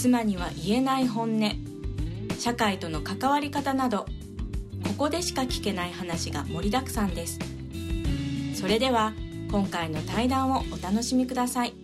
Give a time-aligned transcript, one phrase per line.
[0.00, 1.50] 妻には言えない本音。
[2.38, 4.06] 社会との関わり方など
[4.84, 7.40] ここでしか聞けない話が盛りだくさんです。
[8.54, 9.12] それでは
[9.50, 11.74] 今回の対談をお楽しみください。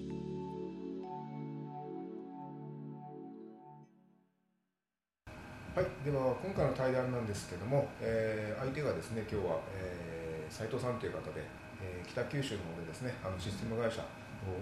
[5.75, 11.43] はい、では今回の対談なんですけども、えー相手がですね今日は、えー、斉藤さんという方で、
[11.83, 14.07] えー北九州の方でですねあのシステム会社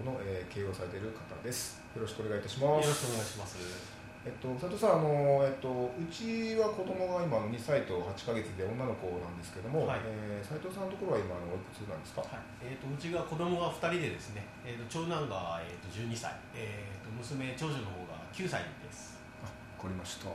[0.03, 1.81] の、えー経営をされている方です。
[1.95, 2.85] よろしくお願いいたします。
[2.85, 4.03] よろしくお願いします。
[4.23, 9.99] えっと、斉藤さんあの、えっと、うちは子供が今2歳と8ヶ月で女の子なんですけども、はい。
[10.07, 19.19] えー斉藤さんのところは今あのおいくつなんですか、はい、えっ、とうちが子供が2人でですね、えっ、と長男がえっ、と12歳、えっ、と娘長女の方が9歳です。
[19.43, 19.51] あわ
[19.83, 20.31] かりました、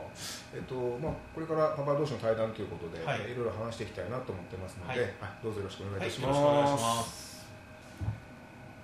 [0.53, 3.21] えっとまあ、これからパパ同士の対談ということで、はい。
[3.25, 5.01] えーいろいろ話していきたいなと思ってますので、はい。
[5.17, 5.41] はい。
[5.41, 6.37] どうぞよろしくお願いいたします。
[6.37, 7.28] しくお願いします。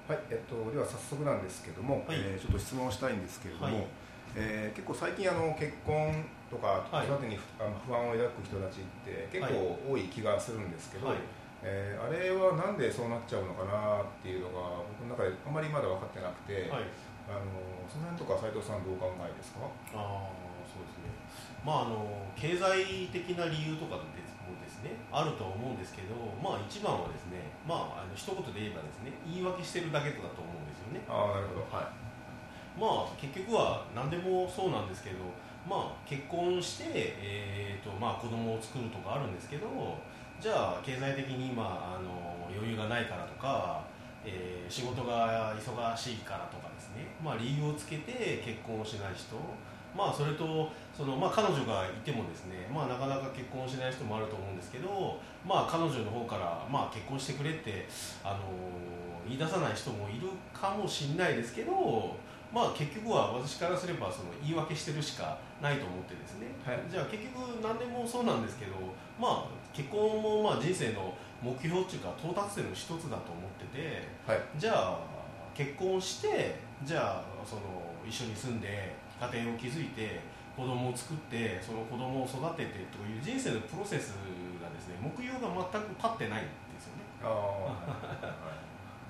[0.07, 3.87] はい、えっと、では早速なんですけども、はいえーちょっと質問をしたいんですけれども、はい
[4.35, 6.13] えー結構最近あの結婚
[6.51, 11.17] とか子はい育てに不,、あの不安を抱く人たちって結構多い気がするんですけど、はい
[11.63, 16.85] えーあれはなんでそうなっちゃうのかなっていうのが僕の中であまりまだ分かってなくて、はい。
[17.25, 17.41] あの
[17.89, 19.65] その辺とか斉藤さんどうお考えですか？
[19.97, 20.29] ああ
[20.69, 21.09] そうですね。
[21.65, 22.05] まああの
[22.37, 24.14] 経済的な理由とかで
[24.86, 31.02] ねあるとは思うんですけど、まあ一番はですね、まああの一言で言えばですね言い訳してるだけだと思うんですよね。
[31.09, 31.66] ああなるほど。
[31.66, 32.05] はい。
[32.78, 35.25] まあ結局は何でもそうなんですけど、
[35.66, 39.66] まあ、結婚して、えーとまあ、子供を作るとかあるんですけど
[40.40, 43.81] じゃあ経済的に、まあ、あの余裕がないからとか、
[44.24, 49.38] えー仕事が忙しいからとかですね、まあ、理由をつけて結婚をしない人、
[49.95, 57.88] まあ、それとその、まあ、彼女がいてもですね、まあ、なかなか結婚しない人もあると思うんですけど、まあ、彼女の方から、まあ、結婚してくれって、
[58.23, 58.39] あの
[59.28, 62.16] 言い出さない人もいるかもしれないですけど
[62.53, 66.79] まあ結局は私からすればその言い訳してるしかないと思ってですね、はい。
[66.89, 68.72] じゃあ結局何でもそうなんですけど
[69.19, 74.39] まあ結婚もまあ人生の目標っていうか到達点の一つだと思っててはい。
[74.57, 75.00] じゃあ
[75.53, 77.62] 結婚してじゃあその
[78.07, 80.19] 一緒に住んで家庭を築いて
[80.55, 84.15] 子供を作ってその子供を育ててという人生のプロセス
[84.61, 87.03] がですね目標が全く立ってないんですよね。
[87.23, 87.91] ああ、はい、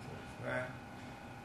[0.01, 0.65] そうですね。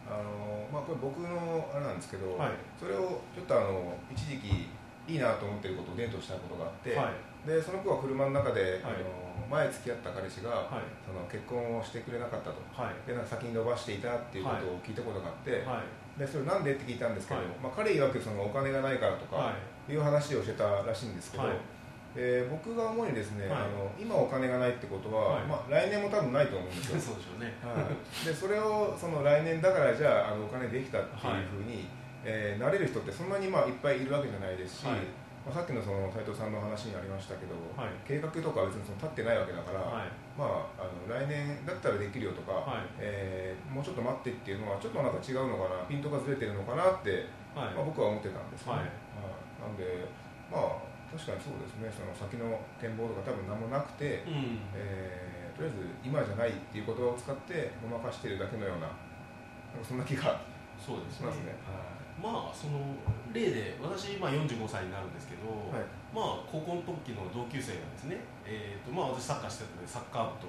[0.09, 2.51] あのまあこれ僕のあれなんですけど、はい。
[2.79, 4.69] それをちょっとあの一時期
[5.07, 7.49] いいなと思ってることを伝統したことがあって、はい。
[7.49, 8.83] でその子は車の中で、はい。
[8.83, 10.87] あの前付き合った彼氏が、はい。
[11.05, 12.63] その結婚をしてくれなかったと。
[12.71, 12.95] はい。
[13.07, 16.19] でなんか先に伸ばしていたっていうことを聞いたことがあって、はい。
[16.19, 17.49] でそれなんでって聞いたんですけど、はい。
[17.63, 19.53] まあ、彼曰くそのお金がないからとかは
[19.89, 19.93] い。
[19.93, 21.57] いう話をしてたらしいんですけど、はい。
[22.17, 23.59] えー僕が思うにですね、はい。
[23.59, 25.45] あの今お金がないってことは、はい。
[25.45, 26.99] まあ、来年も多分ないと思うんですよ。
[27.13, 27.53] そうでしょうね。
[27.63, 31.89] はい、でそれをその来年だからじゃああのお金できたっていうふうに、
[32.25, 34.97] えーなれる人ってそんなにまあいっぱいいるわけじゃないですし、はい
[35.41, 37.93] まあ、さっきのその斉藤さんの話にありましたけど、はい。
[38.05, 40.13] 計画とかは別にその立ってないわけだから、はい。
[40.37, 43.01] まあ、あの来年だったらできるよとか、はい。
[43.01, 47.25] えーもうちょっと待ってっていうのはちょっとなんか違うのかなピントがずれてるのかなって、
[47.55, 47.75] はい。
[47.75, 49.65] まあ、僕は思ってたんですよね、はい。
[49.65, 49.73] はい。
[49.73, 50.05] なんで
[50.51, 51.89] まあ確かにそうですね。
[51.89, 54.61] その先の展望とか多分何もなくて、うん。
[54.77, 58.97] えーとりあえず今じゃないっていうことを使ってごまかしてるだけのようななんか
[59.87, 60.41] そんな気が
[60.81, 61.53] そうですしますね。
[62.21, 62.79] まあその
[63.33, 65.87] 例で私今45歳になるんですけど、はい。
[66.13, 70.47] まあ高校の時の同級生がですね、えーとまあ、私サッカーしてたのでサッカー部と、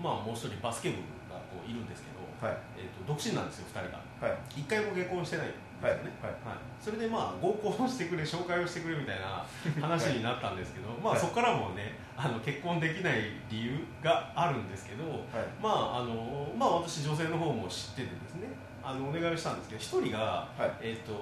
[0.00, 0.96] まあ、もう一人バスケ部
[1.28, 2.56] がこういるんですけど、はい。
[2.80, 4.00] えー、と独身なんですよ2人が。
[4.24, 4.64] はい。
[4.64, 6.32] 一回も結婚してないんですよね、はい。
[6.48, 6.62] はい。
[6.80, 9.44] それでまあ合コンをしてくれ紹介をしてくれみたいな
[9.82, 15.18] 話になったんですけど、まあはいそこからもねあの結婚できない理由があるんですけど、はい。
[15.60, 18.48] まああのまあ、私、女性の方も知っててですね
[18.84, 20.72] あのお願いしたんですけど1人が、はい。
[20.80, 21.12] えー、と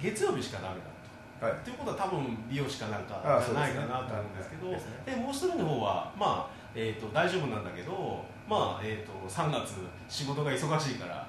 [0.00, 0.86] 月曜日しかダメだ
[1.40, 1.46] と。
[1.46, 1.64] はい。
[1.64, 5.02] ということは多分美容師かなんかあじゃないかなと思うんですけどですね。
[5.04, 9.74] でもう一人の方は、まあえー、と大丈夫なんだけど、まあえー、と3月
[10.08, 11.26] 仕事が忙しいから。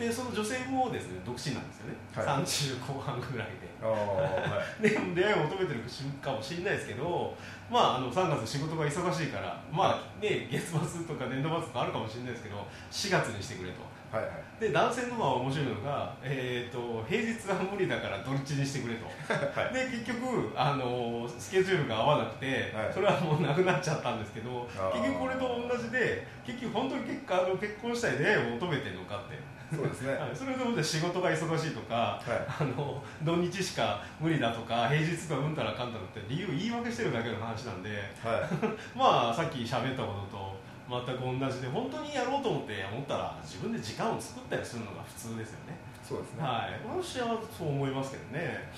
[0.00, 2.42] でその女性もですね独身なんですよね、はい。
[2.42, 3.68] 30後半ぐらいで。
[4.80, 5.80] で出会いを求めてる
[6.22, 7.34] かもしれないですけど、
[7.70, 13.80] まあ、あの3月仕事が忙しいから、まあね、月末とか年度末とかあるかもしれないですけど4月にしてくれと
[14.12, 14.60] はいはい。
[14.60, 19.74] で男性の方は面白いのが、えー、と平日は無理だから土日にしてくれと、はい。
[19.74, 22.92] で結局あのスケジュールが合わなくて、はい。
[22.92, 29.38] それはもうなくなっちゃったんですけど結局これと同じで結局本当に結果あの結婚したい出会いを求めてるのかって、
[29.74, 30.14] そうですね。
[30.14, 30.30] はい。
[30.34, 32.30] それで仕事が忙しいとかはい。
[32.48, 37.90] あの土日しか無理だとか平日とかうんたらかんたらって理由言い訳してるだけの話なんで。
[38.22, 38.40] はい。
[38.98, 45.78] まあさっき喋ったことと全く同じで本当にやろうと思って思ったら自分で時間を作ったりするのが普通ですよね。
[46.02, 46.42] そうですね。
[46.42, 46.80] はい。
[46.82, 48.68] 私はそう思いますけどね。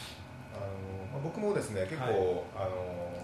[0.52, 0.66] あの
[1.12, 2.12] まあ僕もですね結構、はい。
[2.12, 3.22] あの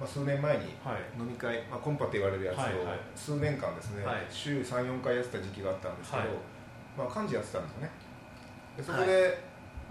[0.00, 1.20] まあ、数年前にはい。
[1.20, 2.98] 飲み会、まあ、コンパって言われるやつをはいはい。
[3.14, 4.26] 数年間ですね、はい。
[4.30, 6.28] 週34回やってた時期があったんですけど、はい。
[6.96, 7.90] まあ、幹事やってたんですよね。
[8.76, 9.38] でそこで、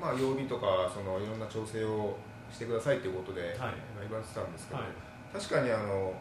[0.02, 2.18] まあ、曜日とかそのいろんな調整を
[2.52, 3.58] してくださいということで、はい。
[3.58, 3.72] まあ
[4.02, 4.92] 言われてたんですけど、はい。
[5.32, 6.14] 確かにあの、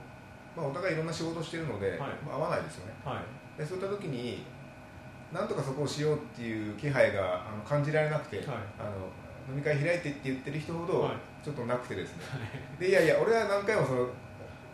[0.56, 2.93] まあ、お互いいろんな仕事をしているので、はいまあ、合わないですよね。
[3.04, 3.20] は
[3.56, 3.58] い。
[3.58, 4.44] でそういった時に
[5.32, 8.46] なんとかそこをしようっていう気配があの感じられなくて、はい
[8.78, 9.08] あの
[9.50, 12.22] 飲み会開いてって言ってる人ほどはいちょっとなくてですね、
[12.78, 14.06] でいやいや俺は何回もその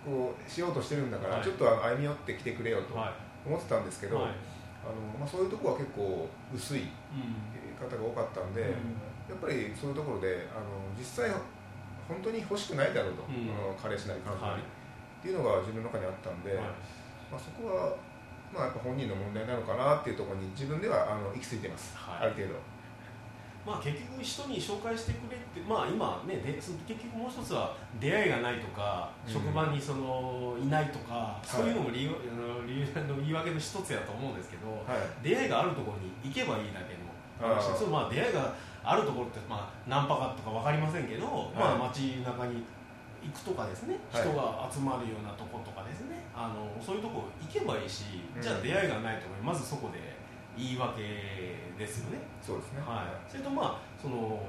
[0.05, 3.15] こうしようとしてるんだから、はいちょっと歩み寄ってきてくれよとは
[3.47, 4.27] 思ってたんですけど、あの
[5.19, 6.89] まあ、そういうところは結構薄いうん。
[7.79, 8.69] 方が多かったんで、うん。
[8.69, 8.73] や
[9.35, 10.67] っぱりそういうところであの
[10.99, 11.31] 実際
[12.09, 14.63] 本当に欲しくないだろうと、うんあの彼氏なり彼女なり、はい
[15.19, 16.59] っていうのが自分の中にあったんで、はい。
[17.31, 17.97] まあ、そこは、
[18.53, 22.27] まあ、やっぱ本人の問題なのかなっていうところに自分ではあの行き着いてます、はい。
[22.27, 22.55] ある程度。
[23.67, 29.33] まあ、結局人に紹介してくれって、まあ、今ねでそ結局もう一つは出会いがないとか、うん。
[29.33, 35.29] 職場にそのいないとか、そういうのも理由あの理由の言い訳の一つやと思うんですけど、はい。
[35.29, 37.77] 出会いがあるところに行けばいいだけの話。
[37.77, 42.65] そうまあ、出会いがあるところって、まあ、ナンパかとか分かりませんけど、まあ、街中に
[43.23, 44.23] 行くとかですね、はい。
[44.23, 46.25] 人が集まるようなとことかですね。
[46.35, 48.43] あのそういうとこ行けばいいし、うん。
[48.43, 50.19] じゃあ出会いがないとまずそこで
[50.57, 51.03] 言い訳
[51.79, 52.19] ですよね。
[52.43, 54.43] そうですね、はい、それとまあその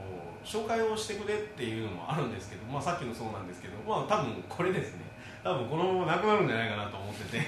[0.44, 5.09] 紹介をしてくれっていうのもあるんですけど、まあ、さっきのそうなんですけど、まあ、多分これですね
[5.44, 7.38] 多分このままなくなるんじゃないかなと思ってて。
[7.38, 7.44] は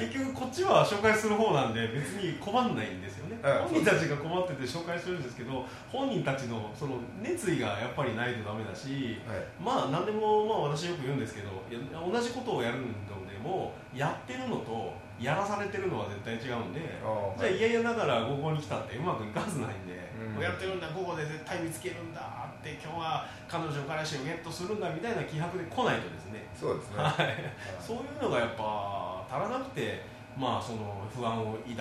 [0.00, 3.38] い結局こっちは紹介する方なんで別に困んないんですよね。
[3.42, 9.38] うん本人たちが困ってて紹介するんですけど本人たちのその熱意がやっぱりないとダメだしはい。
[9.62, 11.48] まあ何でも、まあ、私よく言うんですけど
[11.92, 27.34] 同じことをやるのでもやってるのとやらされてるのは絶対違うんであーじゃあ嫌々ながら午後に来たってうまくいかずないんで、うんもうやってるんだ午後で絶対見つけるんだって今日は彼女彼氏をゲットするんだみたいな気迫で来ないとですね、そうですね、はい、はい
[27.78, 30.02] そういうのがやっぱ足らなくて
[30.36, 31.78] まあその不安を抱く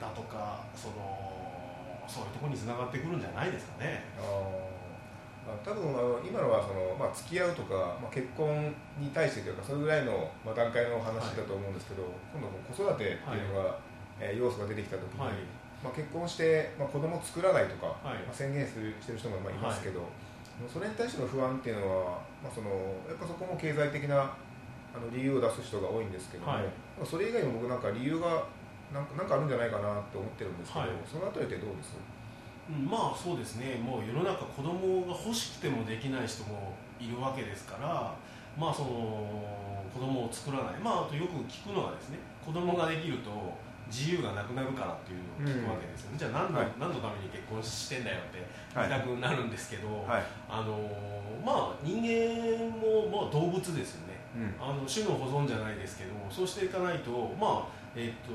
[0.00, 1.36] だとかその
[2.06, 4.04] そういうところにつながってくるんじゃないですかね。
[4.18, 4.22] あ、
[5.64, 12.02] 多分あの今のはその、まあ、付き合うとか、まあ、結婚に対してというかそれぐらいの、まあ、段階の話だと思うんですけど、
[12.34, 13.78] 今度子育てっていうのが、
[14.18, 15.32] えー要素が出てきた時に、はい。
[15.84, 18.24] まあ、結婚して、まあ、子供を作らないとか、はい。
[18.24, 20.00] まあ、宣言するしてる人もまあいますけど、
[20.66, 22.70] それに対しての不安っていうのは、まあ、その
[23.06, 26.52] やっぱそこも経済的なあの理由を出す人が多いんですけども、
[27.04, 28.42] それ以外にも僕なんか理由が
[28.88, 30.90] なんかなんかあるんじゃないかなと思ってるんですけど、はい。
[31.04, 31.92] そのあたりってどうです？
[31.92, 32.15] うん
[32.68, 33.76] まあそうですね。
[33.76, 38.12] もう世の中子供が欲しくてもできない人もいるわけですから
[38.58, 38.88] まあその
[39.94, 40.74] 子供を作らない。
[40.82, 43.30] まああとよく聞くのはですね子供ができると
[43.88, 46.68] 自由がなくなるからっていうのを聞くわけですよね、じゃあ何の,、はい。
[46.80, 48.42] 何のために結婚してんだよって
[48.76, 48.88] はい。
[48.88, 50.22] 言いたくなるんですけど、はい。
[50.50, 50.74] あの
[51.44, 54.18] まあ人間も、まあ、動物ですよね。
[54.34, 54.54] うん。
[54.58, 58.34] あの種の保存じゃないですけどそうしていかないとまあえっと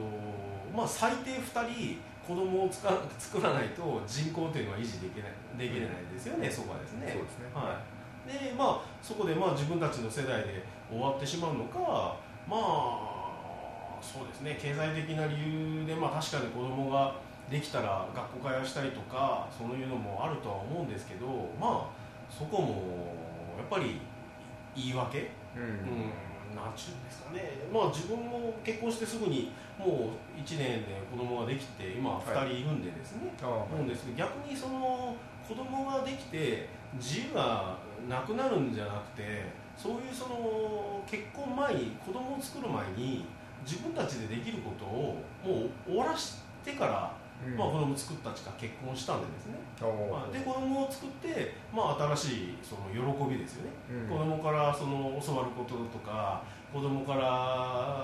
[0.76, 7.12] まあ最低2人子供をつか作らないと人口っていうのは維持できないできないですよね、そこはですね。
[7.12, 7.46] そうですね。
[7.54, 7.82] は
[8.28, 8.48] い。
[8.50, 12.16] でまあそこでまあ自分たちの世代で終わってしまうのか
[12.48, 14.58] まあそうですね。
[14.62, 15.34] 経済的な理
[15.82, 17.16] 由でまあ確かに子供が
[17.50, 21.28] できたら学校通わしたりとかそういうのもあるとは思うんですけど
[21.60, 23.16] まあそこも
[23.58, 24.00] やっぱり
[24.76, 25.32] 言い訳？
[25.56, 25.64] うん。
[25.64, 29.52] うん、なんちゅうんですかね、まあ、自分も結婚してすぐに
[29.82, 35.16] もう1年で子供ができて今2人いるんでですね、ああ思うんですけど逆にその
[35.48, 39.46] 子供ができて自由がなくなるんじゃなくて
[39.76, 43.26] そういうその結婚前に子供を作る前に
[43.66, 47.12] 自分たちでできることをもう終わらしてから、
[47.46, 47.58] うん。
[47.58, 53.72] まあ、子供作ったちが結婚したんでですね、まあ、で子供を作って、まあ、新しいその喜びですよね。
[53.90, 54.10] うん。
[54.10, 58.01] 子供からその教わることとか子供から、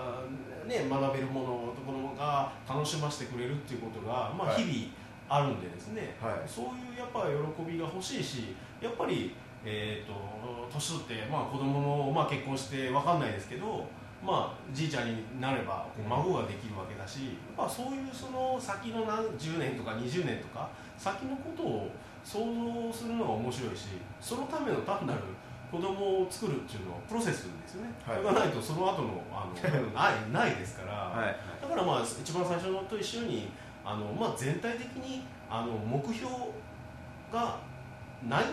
[0.67, 4.63] ね、学べるものを子供が楽しませてくれるっていうことが、まあ、はい。
[4.63, 6.47] 日々あるんでですね、はい。
[6.47, 9.33] そういうやっぱ喜びが欲しいしやっぱり、
[9.65, 10.13] えー、と
[10.71, 13.88] 年取って、まあ、子供も、まあ、結婚して分かんないですけど
[14.24, 21.91] まあ、じいちゃんになればこう孫ができるわけだし、まあ、そういうその先の何10年とか20年とか先のことを
[22.24, 25.21] 想像するのが面白いしそのための単なる
[25.71, 29.53] 子供を作るっていうのはプロセスですよね、はい、それがないとその後のあの
[29.91, 33.51] ないないですから、はい、だからまあ一番最初のと一緒に
[33.83, 36.31] あの、まあ、全体的にあの目標
[37.31, 37.59] が
[38.24, 38.45] ない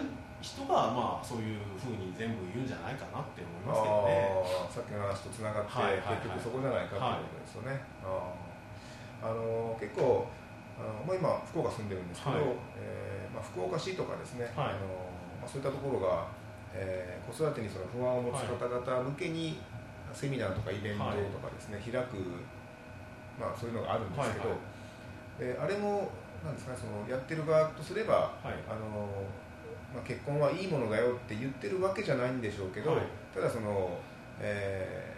[0.43, 4.45] 人がまあそういうふうに全部言うんじゃないかなって思いますけどね。
[4.69, 7.81] さっきの話とつながって、はいはいはい、結局そこじゃないかということですよね、
[9.23, 10.27] あの結構
[10.77, 12.45] あの、まあ、今福岡住んでるんですけど、はい、
[12.77, 16.27] えー、まあ、福岡市とかですね、はい、あのまあ、そういったところが、
[16.75, 19.59] えー、子育てにその不安を持つ方々向けに、
[20.13, 22.17] セミナーとかイベントとかですね、開く、
[23.39, 26.11] まあ、そういうのがあるんですけど、はいはい、であれも
[26.45, 29.09] なんですかねそのやってる側とすれば、はい、あの
[29.95, 33.01] まあ、結婚はいいものだよって言ってるわけじゃないんでしょうけど、はい、
[33.33, 33.97] ただその、
[34.41, 35.15] え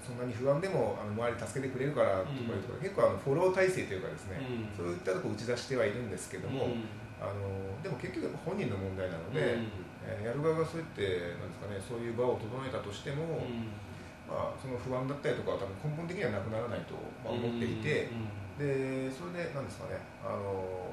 [0.00, 4.38] ー、そんなに不安でもあの周り助けてくれるからとかいうところ、うん、結構あのフォロー体制というかですね、
[4.78, 6.86] うん、そういったところ打ち出してはいるんですけども、うん、
[7.18, 9.66] あのでも結局本人の問題なので、うん、
[10.04, 11.02] えー、やる側がそうやって
[11.36, 13.44] なんですか、ね、そういう場を整えたとしても、
[14.28, 18.08] まあ、その不安だったりとかは多分根本的にはなくならないと、まあ、思っていて、
[18.56, 20.88] でそれでなんですかねあの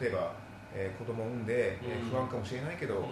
[0.00, 0.32] 例えば
[0.72, 3.10] えー、子供を産んで、えー、不安かもしれないけど、あの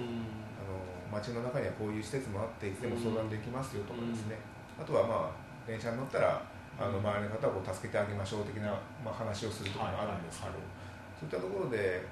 [1.11, 4.39] 街の中にはこういう施設もあっていつでも相談できますよとかですね、
[4.81, 6.43] あとはまあ電車に乗ったら
[6.79, 8.71] あの周りの方を助けてあげましょう的な、
[9.05, 10.55] まあ、話をするところもあるんですけど、
[11.19, 12.07] そういったところで、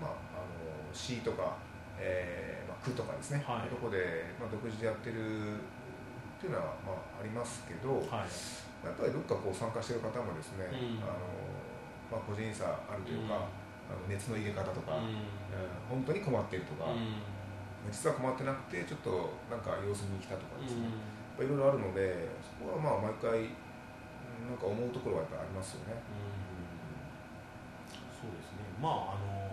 [0.00, 1.56] まあ、あの市とか、
[2.02, 8.30] えーまあ、区とかですね、はい、ところで、まあ、独自でやってるっていうのは、まあ、ありますけど、はい、
[8.82, 11.22] やっぱりどっかこう参加してる方もですね、うん、あの
[12.10, 13.62] まあ、個人差あるというか、うん。
[13.90, 15.20] あの熱の入れ方とか、うん、
[15.88, 16.92] 本当に困ってるとか、
[17.90, 20.88] 実は困ってなくてちょっとなんか様子に来たとかですね、
[21.40, 23.52] いろいろあるのでそこはまあ毎回
[24.48, 26.00] なんか思うところはやっぱありますよね。
[28.08, 28.64] そうですね。
[28.80, 29.51] まああの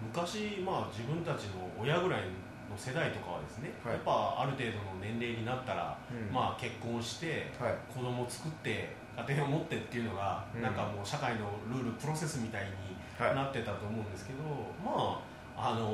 [0.00, 2.22] 昔、まあ、自分たちの親ぐらい
[2.70, 12.70] の世代とかはですね、はい、やっぱある程度の年齢になったら、うん、まあ、結婚して、はい、子供を作って家庭を持ってっていうのが、うん、なんかもう社会のルールプロセスみたいに
[13.18, 14.38] なってたと思うんですけど、
[14.84, 15.22] ま
[15.56, 15.84] ああのー、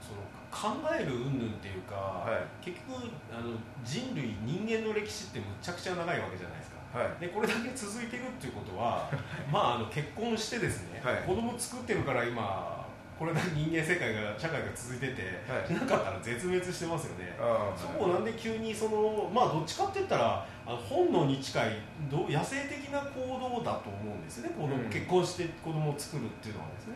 [0.00, 3.52] その考える云々っていうか、はい、結局あの
[3.84, 6.71] 人類人間の歴史ってむちゃくちゃ長いわけじゃないですか。
[6.92, 9.10] はい、でこれだけ続いてるっていうことは
[9.50, 12.86] まああの結婚してですね、はい、子供作ってるから今
[13.18, 17.32] これだけ人間世界が社会が続いてて、はい、なかったら絶滅してますよね、
[17.76, 21.78] そこをなんで急にそのまあどっちかって言ったらあの本能に近い
[22.10, 24.54] ど野生的な行動だと思うんですよね。
[24.56, 26.94] 子供、うん、結婚して子供を作るっていうのはですね、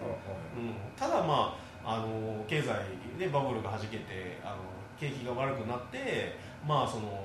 [0.56, 2.74] うん、ただまああの経済
[3.16, 4.56] でバブルがはじけてあの
[4.98, 6.36] 景気が悪くなって
[6.66, 7.22] まあその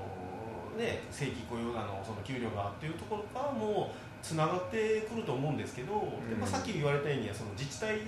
[0.76, 7.98] ね正規雇用なのその給料がっていうところからもつながってくると思うんですけど、うん、でまあ、さっき言われたようにその自治体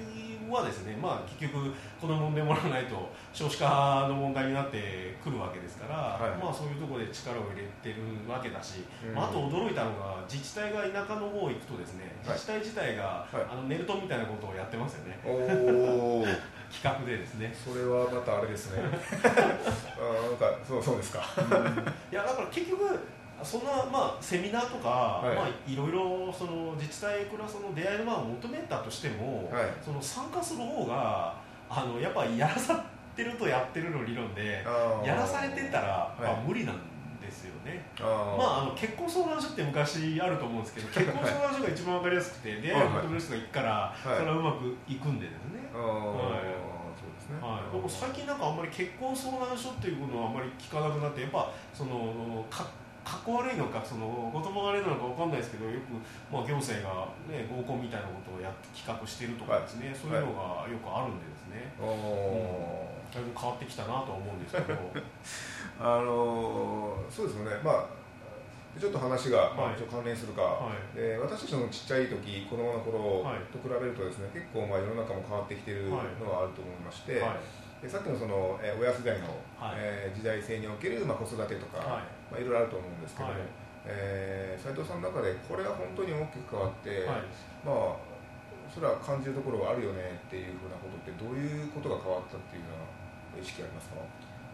[0.51, 15.19] はですね、まあ、結局子供産んでもらわないと少子化の問題になってくるわけですから、はい、まあ、そういうところで力を入れてるわけだし、うん、まあ、あと驚いたのが自治体が田舎の方行くとですね自治体自体が、はい、あのネルトみたいなことをやってますよね。
[16.75, 17.55] 企画でですね。
[17.55, 18.83] それはまたあれですね。
[18.83, 21.45] あなんかそうそうですか、うん、
[22.11, 22.99] いやだから結局
[23.45, 25.37] そんな、まあ、セミナーとか、はい。
[25.37, 31.37] まあ、いろいろその自治体からその出会いの場を求めたとしても、はい、その参加する方が
[31.69, 34.65] あのやっぱやらさってるとやってるの理論で
[35.05, 36.77] やらされてたら、まあ、無理なん
[37.21, 45.71] ですよね、まあ、あの結婚相談所って昔あると思うんですけど 結婚相談所が一番分かりやすくて出会いを求める人が行くから、それはうまくいくんでですね。
[45.73, 46.75] はい。
[47.41, 52.67] はい、僕最近なんかあんまり結婚相談所っていうものはあんまり聞かなくなってやっぱそのか
[53.05, 55.93] かっこ悪いのかその言葉悪いのか分かんないですけどよく、
[56.33, 64.75] まあ、行政が、ね、合コンみたいなことをやって企画してるとかですね、はい、そういうのがよくあるんでですね、はい、うん、だいぶ変わってきたなと思うんですけど。
[65.79, 67.51] あのー、そうですよね。
[67.63, 68.05] まあ
[68.79, 77.23] ちょっと話が、まあ、一応関連するか、はい、で私たちのちっちゃい時子供の頃と比べるとですね、結構まあ世の中も変わってきてるのはあると思いまして、
[77.85, 79.29] でさっきのその、えー、親世代の、
[79.61, 82.33] はい、えー、時代性における、まあ、子育てとか、はい。
[82.33, 83.43] まあ、いろいろあると思うんですけども、はい。
[83.85, 87.29] えー、斉藤さんの中でこれは本当に大きく変わって、はい、
[87.61, 88.01] まあ
[88.73, 94.01] それは感じるところがあるよねっていうふうなことってどういうことが変わったっていうような意識ありますか？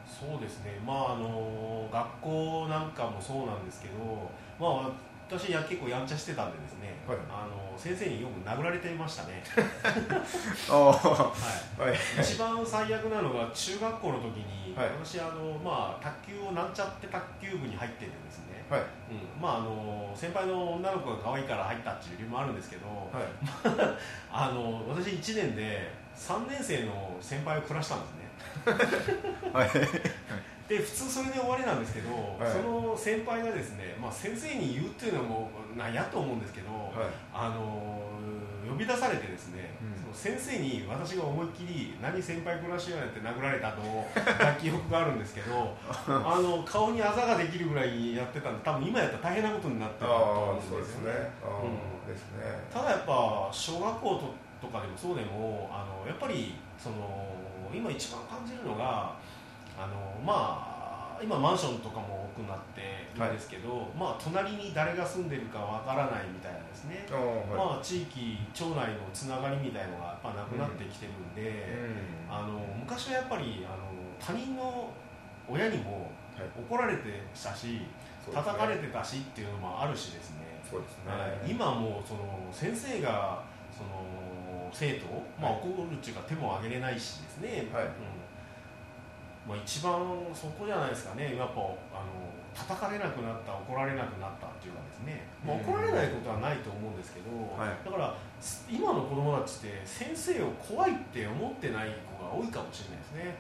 [0.03, 0.75] そうですね。
[0.83, 4.27] まああの学校なんかもそうなんですけど
[4.59, 4.93] まあ
[5.31, 7.19] 私や結構やんちゃしてたんでですね、はい。
[7.31, 9.41] あの先生によく殴られていましたね、
[10.69, 11.33] ああは
[11.79, 11.99] い、はい。
[12.21, 14.91] 一番最悪なのが中学校の時に、はい。
[14.91, 18.81] 私あの、まあ、卓球をなんちゃって卓球部に入っててですね、はい。
[18.81, 19.41] うん。
[19.41, 23.25] まあ、あの先輩の女の子が可愛いから入ったっていう理由もあるんですけど、はい。
[24.33, 28.21] あの私1年で3年生の先輩を暮らしたんですね。
[29.55, 29.71] はい
[30.71, 32.53] で普通それで終わりなんですけど、はい。
[32.53, 37.11] その先輩がですね、まあ、先生に言うっていうのもなんやと思うんですけど、はい。
[37.35, 38.07] あの
[38.71, 40.01] 呼び出されてですね、うん。
[40.01, 45.75] その先生に私が思いっきり「何先輩暮らしやねん」って殴られたのを抱記憶があるんですけど
[46.07, 51.31] あの顔にあざができるぐらいやってたんで多分今やったら大変なことになってるとあ思うんですよね。
[51.43, 52.15] ああうん。
[52.15, 52.47] ですね。
[52.73, 57.27] ただやっぱ小学校ととかでもそうでもあのやっぱりその
[57.73, 59.15] 今一番感じるのが
[59.81, 67.57] あのまあ今マンションとかも多くなってるんですけど、まあ隣に誰が住んでるかわからないみたいなですね、はい。
[67.57, 71.65] まあ地域町内のつながりみたいのがやっぱなくなってきてるんで、
[72.29, 72.35] うん。
[72.35, 74.91] あの昔はやっぱりあの他人の
[75.49, 76.49] 親にもはい。
[76.57, 77.85] 怒られてたし、
[78.25, 78.53] そうですね。
[78.53, 80.61] 叩かれてたしっていうのもあるしですね。
[80.65, 81.13] そうですね。
[81.13, 81.51] はい。
[81.51, 85.61] 今もうその先生がその生徒を、まあ、はい。
[85.61, 87.85] 怒るっていうか手も挙げれないしですね、はい。
[87.85, 87.91] うん
[89.49, 89.97] まあ、一番
[90.35, 91.37] そこじゃないですかね。
[91.37, 91.61] やっぱ
[91.93, 97.73] あの叩かれなくなった怒られなくなったっていうかですね、まあ、うん怒られないことはないと思うんですけど、はい。
[97.85, 103.39] だからす今の子供たちって先生を怖いって思ってない子が多いかもしれないですね。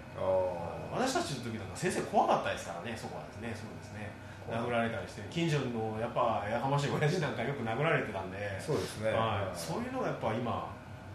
[0.90, 3.52] 私たちの時なんか先生怖かったですからねそこはですね。
[3.52, 4.10] そうですね。
[4.48, 8.58] 殴られたりして近所のやっぱやかましい親父なんかよく殴られてたんで。
[8.58, 9.10] そうですね。
[9.12, 10.70] はい、そういうのがやっぱ今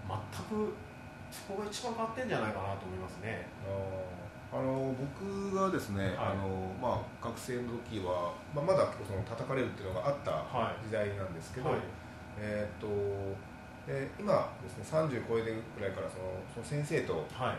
[0.07, 0.15] 全
[0.45, 0.75] く
[1.31, 3.47] そこが一番変わってんじゃないかなと思いますね。
[3.65, 3.71] あ
[4.61, 6.15] の僕がですね、はい。
[6.17, 10.85] あのまあ、学生の時は、まあ、まだ結構その叩かれるっていうのがあったはい。
[10.85, 11.79] 時代なんですけど、はい。
[12.39, 12.87] えーっと
[13.85, 17.57] で今ですね30超えてぐらいからそのその先生と、はい。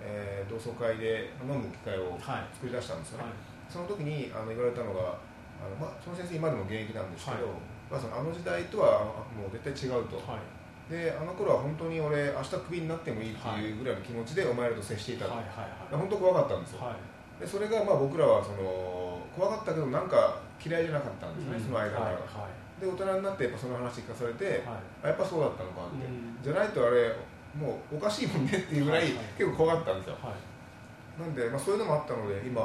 [0.00, 2.54] えー同窓会で飲む機会をはい。
[2.54, 3.32] 作り出したんですよね、はい。
[3.68, 5.16] その時にあの言われたのが
[5.60, 7.54] あの、まあ、その先生今でも現役なんですけど、はい。
[7.90, 10.40] まあ、そのあの時代とはあもう絶対違うと、はい
[10.90, 15.24] であの頃は本当に俺明日クビになってもいいっていうぐらいの気持ちでお前らと接していた。
[15.24, 15.96] と、はいはい。
[15.96, 17.40] 本当怖かったんですよ、はい。
[17.40, 22.80] でそれがまあ僕らはその怖かったけどなんか嫌いじゃなかったんですね、その間はいが、はい。
[22.80, 24.62] で大人になってやっぱその話聞かされて、はい。
[25.02, 26.38] あやっぱそうだったのかって、うん。
[26.40, 27.10] じゃないとあれ
[27.58, 29.10] もうおかしいもんねっていうぐらい。
[29.36, 30.16] 結構怖かったんですよ。
[30.22, 31.20] はい。
[31.20, 32.62] なんで、まあ、そういうのもあったので今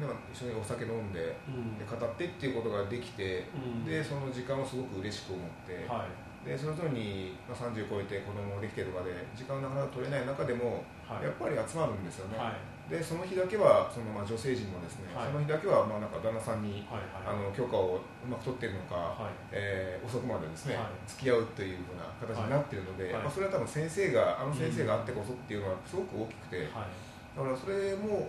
[0.00, 1.76] なんか一緒にお酒飲んでうん。
[1.76, 3.84] で語ってっていうことができてうん。
[3.84, 6.06] でその時間をすごく嬉しく思って、はい
[6.44, 11.24] でそのぞれに、まあ、30超えて子供ができてとかで時間なかなか取れない中でもはい。
[11.24, 12.90] やっぱり集まるんですよね、はい。
[12.90, 15.32] でその日だけはそのまあ女性陣もですね、はい。
[15.32, 19.32] その日だけはまあなんか旦那さんにはいあの許可をうまく取ってるのか、はい。
[19.52, 20.86] えー遅くまでですね、はい。
[21.08, 23.22] 付き合うというふうな形になってるので、はい。
[23.24, 26.92] まあ、それは多分先生があの先生があってこそっていうのはすごく大きくて、はい。
[27.36, 28.28] だからそれも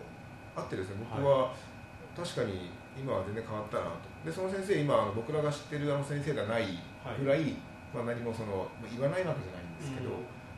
[0.56, 1.51] あってですね僕は
[2.15, 4.08] 確かに今は全然変わったなと。
[4.23, 6.65] でその先生今僕らが知ってるあの先生ではない
[7.19, 7.56] ぐらい、
[7.95, 10.12] まあ、何もそのまあ言わないわけじゃないんですけど、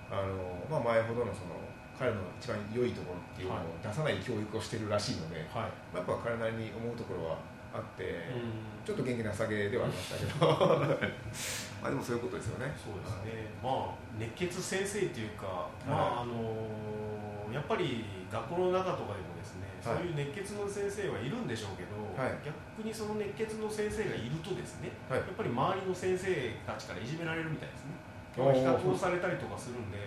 [0.10, 1.54] あのまあ、前ほどのその
[1.97, 5.69] 彼の一番良いところっていうのを出さない教育をしてるらしいので、はい。
[5.93, 7.38] まあやっぱ彼なりに思うところは
[7.73, 8.86] あって、うん。
[8.86, 10.45] ちょっと元気なさげではありましたけど。
[11.82, 12.69] まあでもそういうことですよね。
[12.78, 19.97] そうですね、まあ熱血先生っていうか、まああのやっぱり学校の中とかでもですね、はい。
[19.97, 22.34] そういう熱血の先生はいるんでしょうけど、はい。
[22.41, 25.19] 逆にその熱血の先生がいるとですね、はい。
[25.21, 26.25] やっぱり周りの先生
[26.65, 27.93] たちからいじめられるみたいですね。
[28.38, 29.97] 比較をされたりとかするんで、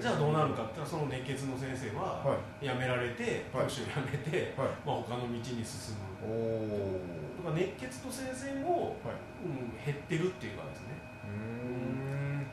[0.00, 2.66] じゃあどうなるかって言ったらその熱血の先生ははい。
[2.66, 3.66] 辞められて、はい。
[3.66, 4.68] 教師を辞めて、はい。
[4.86, 6.22] まあ他の道に進む。
[6.22, 7.02] おお
[7.42, 9.18] とか熱血の先生も、はい。
[9.42, 10.94] うん、減ってるっていうかですね。
[11.26, 12.46] うーん。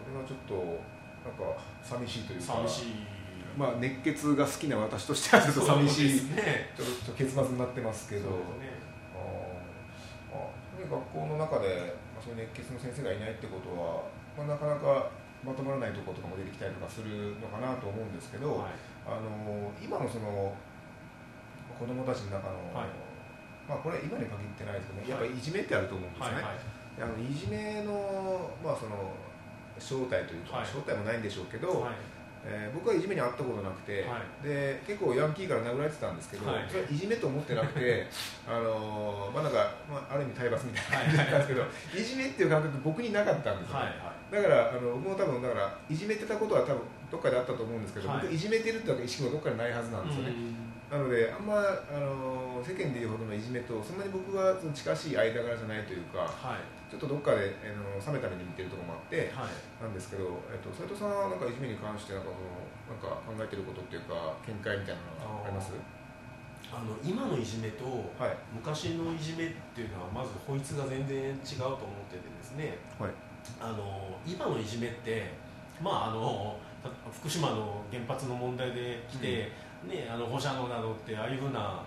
[0.00, 0.80] それはちょっと
[1.28, 2.64] なんか寂しいというか。
[2.64, 3.11] 寂しい。
[3.56, 6.72] まあ熱血が好きな私としてはちょっと寂しいね。
[6.76, 8.30] ちょっと結末になってますけど。
[8.30, 8.36] ね。
[9.14, 15.10] あーあで学校の中で、まあ、そういう熱血の先生がいないってことは、まあ、なかなか
[15.44, 18.72] まとまらないところとかも出てきたりとかするのかなと思うんですけど、はい。
[19.04, 20.54] あの今のその
[21.78, 22.90] 子供たちの中の、はい。
[23.68, 26.42] まあこれは今に限ってないですけど、やっぱりいじめってあると思うんですよね。
[26.42, 27.02] はいはい。
[27.02, 29.12] あのいじめのまあその
[29.78, 30.66] 正体というか、はい。
[30.66, 31.94] 正体もないんでしょうけど、はい
[32.44, 34.46] えー僕はいじめに遭ったことなくて、はい。
[34.46, 36.64] で結構ヤンキーから殴られてたんですけど、はい。
[36.68, 38.06] それはいじめと思ってなくて
[38.48, 41.62] あのーまあなんか、まあ、ある意味体罰みたいな感じだったんですけど、
[41.94, 44.34] いじめっていう感覚僕になかったんですよ、はいはい。
[44.34, 46.78] だからあの僕も多分だからいじめてたことは多分
[47.10, 48.20] どっかであったと思うんですけど、はい。
[48.22, 50.32] 僕いじめてるって意識もどっかにないはずなんですよね、
[50.92, 56.60] なのであんまあの世間でいうほどのいじめとそんなに僕はその近しい間柄じゃないというかはい。
[56.92, 59.56] ちょっとどっかであの冷めた目で見てるところもあってはい。
[59.80, 62.60] なんですけど、えっと、斉藤さんはなんかいじめに関してなんかその
[62.92, 65.72] なんか考えてることっていうか見解みたいなのがあります？
[66.68, 67.88] あの今のいじめと
[68.20, 68.36] はい。
[68.52, 72.76] 昔のいじめっていうのはまず本質が全然違うと思っててですね。
[73.00, 73.16] はい。
[73.56, 75.32] あの今のいじめって
[75.80, 79.48] まああのた福島の原発の問題で来て、
[79.88, 81.82] ね、あの放射能などってああいうふうな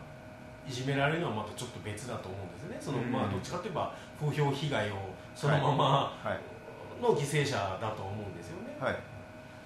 [0.68, 2.78] いじめられるのはまたちょっと別だと思うんですね。
[2.82, 3.12] その、うん。
[3.12, 4.96] まあ、どっちかといえば風評被害を
[5.36, 5.86] そのまま
[6.24, 7.02] はい。
[7.02, 8.78] の犠牲者だと思うんですよね。
[8.80, 8.96] はい。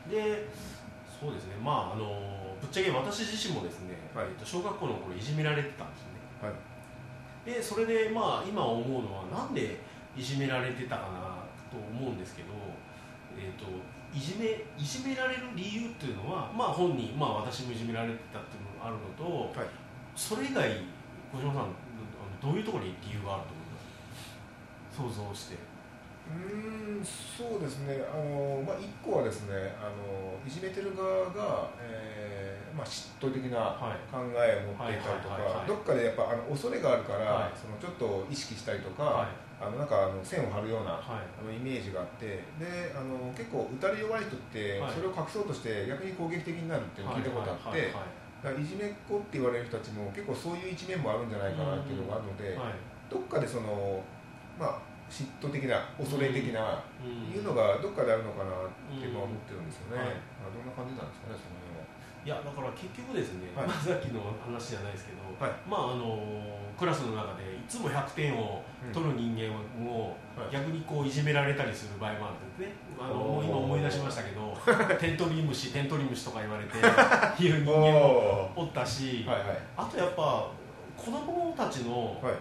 [0.09, 0.47] で
[1.07, 1.55] そうですね。
[1.63, 4.25] まああのぶっちゃけ私自身もですね、はい。
[4.25, 6.09] えっと小学校の頃いじめられてたんですね。
[6.41, 6.53] はい。
[7.45, 9.79] でそれでまあ今思うのはなんで
[10.17, 11.39] いじめられてたかな
[11.71, 12.49] と思うんですけど、
[13.37, 13.65] えっと
[14.13, 14.45] いじめ
[14.77, 19.69] いじめられる理由っていうのはまあ本人まあ私もいじめられてたっていうのがあるのと、はい。
[20.15, 20.67] それ以外
[21.31, 21.71] 小島さん
[22.41, 25.15] どういうところに理由があると思います？
[25.15, 25.55] 想像して。
[26.29, 28.01] うーんそうですね。
[28.11, 34.13] あの、まあ、一個はですねあのいじめてる側が、えーまあ、嫉妬的なはい。
[34.13, 37.51] 考えを持っていたりとかどっかでやっぱあの恐れがあるから、はい。
[37.57, 41.27] そのちょっと意識したりとか、はいあのなんかあの線を張るようなはい。
[41.39, 42.25] あのイメージがあって
[42.57, 44.93] であの結構打たれ弱い人ってはい。
[44.93, 47.91] それを隠そうとして逆に攻撃的になるっていうのを聞いたことあって、はい。
[48.39, 53.97] だからいじめっ子って言われる人たちも結構そういう一面もあるんじゃないかなっていうのがあるので、はいはいどっかでその、
[54.53, 54.77] まあ、
[55.09, 57.33] 嫉妬的な恐れ的な、うん。
[57.33, 60.13] いうのがどっかであるのかなって今思ってるんですよね、はい。
[60.45, 61.89] あどんな感じなんですかねその辺は。
[62.21, 63.67] いやだから結局ですね、はい。
[63.67, 65.57] まあ、さっきの話じゃないですけど、はい。
[65.65, 66.21] まああの
[66.77, 70.51] クラスの中でいつも100点を取る人間も、はい。
[70.51, 72.73] 逆にこういじめられたりする場合もあるんですね。
[72.99, 74.57] あの今思い出しましたけど
[74.99, 76.75] テントリムシテントリムシとか言われて
[77.41, 79.57] いう人間もおおったし、はいはい。
[79.77, 80.47] あとやっぱ
[80.97, 82.33] 子供たちの、はい。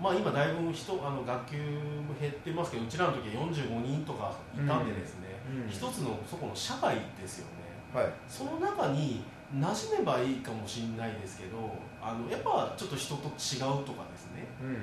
[0.00, 5.28] まあ、今だいぶ人あの学級も減ってますけどうちらの時は45人とかいたんでですね、
[5.64, 5.70] うん。
[5.70, 7.98] 一つのそこの社会ですよね。
[7.98, 8.12] はい。
[8.28, 14.68] その中に馴染めばいいかもしれないですけどあのやっぱちょっと人と違うとかですね、うん。
[14.68, 14.74] う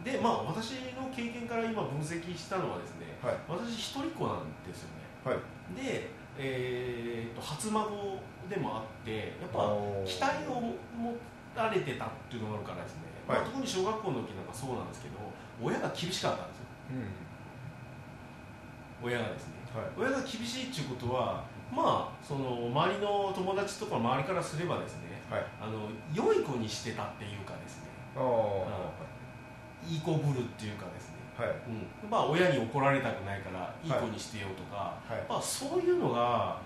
[0.00, 3.36] ん、でまあ私の経験から今分析したのはですねはい。
[3.48, 5.04] 私一人っ子なんですよね。
[5.24, 5.36] はい。
[5.74, 9.74] で、えー、と初孫でもあってやっぱ
[10.04, 11.16] 期待を持
[11.56, 13.38] たれてたっていうのがあるからですね、はい。
[13.38, 15.16] まあ、特に小学校の時なんかそうなんですけど
[15.62, 16.64] 親が厳しかったんですよ。
[19.02, 19.10] うん。
[19.10, 19.54] 親がですね。
[19.74, 19.86] はい。
[19.96, 25.44] 親が厳しいっていうことはまあその周りの友達とか周りからすればですねはい。
[25.60, 27.88] あの良い子にしてたっていうかですね。
[28.16, 28.94] ああ
[29.86, 31.48] いい子ぶるっていうかですね、はい。
[31.68, 35.24] うん、まあ親に怒られたくないからいい子にしてよとか、はい。
[35.28, 36.58] まあ、そういうのが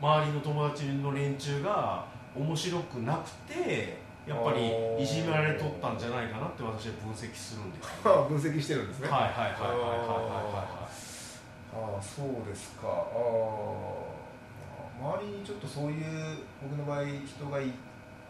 [0.00, 8.06] 周りの友達の連中が面白くなくてやっぱりいじめられとったんじゃないかなって私は分析するんです。
[8.06, 9.08] よ、ね、分析してるんですね。
[9.08, 9.98] はいはいはいはいはい
[10.60, 10.88] は
[11.74, 12.86] ああそうですか。
[12.86, 14.11] ああ
[15.02, 17.74] 周りにちょっとそういう僕の場合人がい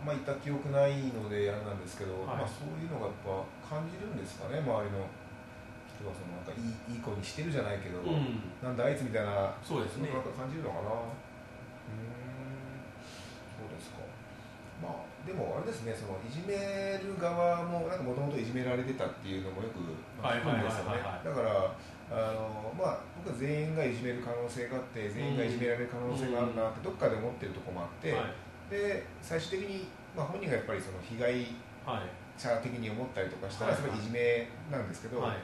[0.01, 2.41] まいた記憶ないのであれなんですけど、はい。
[2.41, 3.21] まあ、そういうのがやっ
[3.69, 5.05] ぱ感じるんですかね周りの
[5.85, 10.09] 人はそのなんかいいいい子にしてるじゃないけど、うん、なんだあいつみたいなそうですね。
[10.09, 10.89] なんか感じるのかな。
[10.89, 12.73] うーん。
[13.61, 14.01] そうですか。
[14.83, 19.79] まあでもあれですねそのいじめる側もなんかもともといじめられてたっていうのもよく
[20.19, 20.99] まあ聞くんですよね。
[21.23, 21.71] だから
[22.11, 28.71] あのまあ僕は全員がいじめる可能性があって全員がいじめられる可能性があるなってどっかで思ってるところもあって、はい。
[28.71, 31.33] で最終的に、まあ、本人がやっぱりその被害
[31.87, 32.11] はい。
[32.37, 35.37] 者的に思ったりとかしたらそれいじめなんですけど、はい。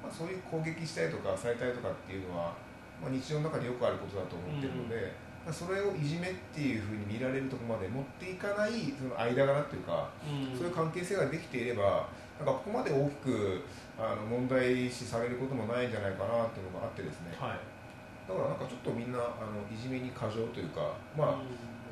[0.00, 2.54] まあ、そういう攻撃したりとかされたりとかっていうのは、
[3.02, 5.12] まあ、日常の中でよくあることだと思ってるので、
[5.44, 10.56] まあ、それをいじめっていうふうに見られるところまで持っていかないその間柄っていうか、うん。
[10.56, 12.06] そういう関係性ができていれば
[12.38, 13.62] なんかここまで大きく
[13.98, 17.34] あの問題視されることもないんじゃないかなっていうのがあってですね。
[17.34, 17.58] はい。
[18.30, 21.42] だからなんかちょっとみんなあのいじめに過剰というかまあ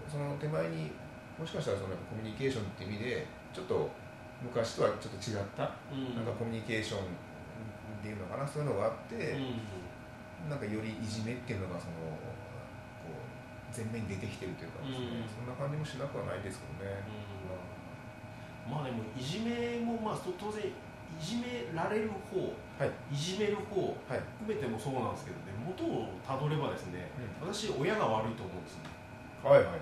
[0.07, 0.93] その手前に
[1.39, 3.91] もしかしたらそのコミュニケーションっていう意味でちょっと
[4.43, 6.15] 昔とはちょっと違ったうん。
[6.15, 7.03] なんかコミュニケーションっ
[8.03, 10.53] ていうのかなそういうのがあって、うん。
[10.53, 12.07] なんかよりいじめっていうのがその
[13.03, 15.27] こう前面に出てきてるというかですね、うん。
[15.27, 17.03] そんな感じもしなくはないですけどね、
[18.69, 20.73] まあでもいじめもまあ当然い
[21.21, 23.15] じめられる方はい。
[23.15, 27.11] いじめる方はい含めてもそうなんですけどね元をたどればですね、
[27.43, 28.91] 私親が悪いと思うんですね。
[29.43, 29.81] はいはい。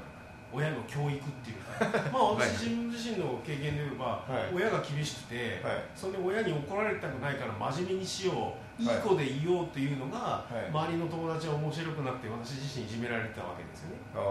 [0.52, 2.08] 親の教育っていうか。
[2.08, 4.54] まあ私自分自身の経験で言えば、はい。
[4.54, 5.84] 親が厳しくて、はい。
[5.94, 8.86] それで親に怒られたくないから真面目にしようい。
[8.86, 10.70] いはい子でいようっていうのが、はい。
[10.70, 13.96] 周りの友達は面白くなくて私自身いじめられてたわけですよね。
[14.14, 14.22] ああ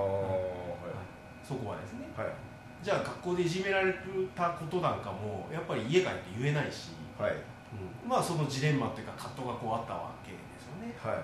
[1.44, 2.08] そこはですね。
[2.18, 2.53] はい
[2.84, 3.94] じゃあ学校でいじめられ
[4.36, 7.32] たことなんかもやっぱり家帰って言えないし、はい。
[7.32, 8.10] うん。
[8.10, 10.94] まあそのジレンマっていうか葛藤がこうあったわけですよね。
[11.00, 11.24] は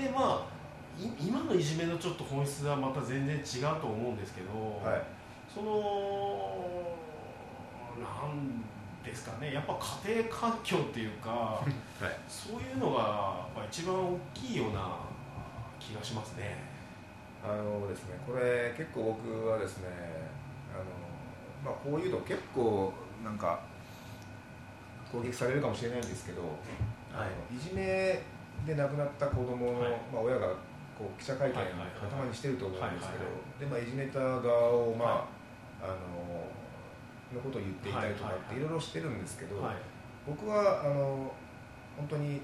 [0.00, 0.04] い。
[0.04, 0.60] でまあ
[0.98, 4.48] い今のいじめのちょっと本質はまた全然違うと思うんですけど、
[4.82, 5.02] はい。
[5.52, 6.96] その
[8.00, 8.64] なん
[9.04, 9.52] ですかね。
[9.52, 11.60] やっぱ家庭環境っていうか、
[12.26, 14.96] そういうのがやっぱ一番大きいような
[15.78, 16.70] 気がしますね。
[17.42, 19.88] あのですねこれ結構僕はですね
[20.74, 20.84] あの、
[21.64, 22.92] まあ、こういうの結構
[23.24, 23.60] なんか
[25.10, 26.42] 攻撃されるかもしれないんですけど、
[27.12, 28.22] あのいじめ
[28.66, 29.90] で亡くなった子供の、はい。
[30.12, 30.48] まあ、親が
[30.98, 35.26] こう記者会見はいはいはいたまにしてると思うんですけど、はいでまあ、いじめた側を、まあは
[35.82, 35.94] あの
[37.32, 38.58] のことを言っていたりとかってはい。
[38.58, 39.76] いろいろしてるんですけど、はい。
[40.26, 41.32] 僕はあの
[41.96, 42.40] 本当にい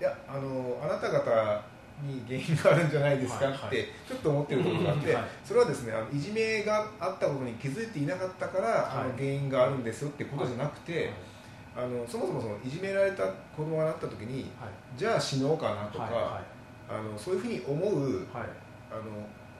[0.00, 1.62] やあのあなた方
[2.02, 11.10] に原因があるんじゃないですかってちょっと思ってるところがあって、それはですねあのいじめがあったことに気づいていなかったから、あのはい原因があるんですよってことじゃなくて、
[11.76, 13.24] あのそもそもそのいじめられた
[13.56, 14.70] 子供がなった時にはい。
[14.96, 16.40] じゃあ死のうかなとか、
[16.88, 19.02] あのそういうふうに思うあの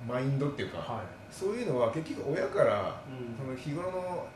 [0.07, 1.07] マインドっていうか、はい。
[1.31, 3.37] そういうのは結局親からうん。
[3.37, 4.27] その日頃の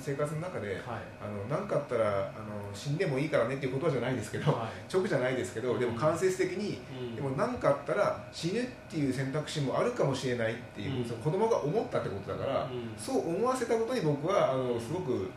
[0.00, 0.78] 生活の中ではい。
[1.20, 4.70] あの何かあったらあの死んでもいいからねっていうことじゃないですけど、はい。
[4.92, 7.16] 直じゃないですけどでも間接的に、うん。
[7.16, 11.04] でも何かあったら死ぬっていう選択肢もあるかもしれないっていう、うん。
[11.04, 12.94] その子供が思ったってことだから、うん。
[12.96, 15.30] そう思わせたことに僕はあのすごく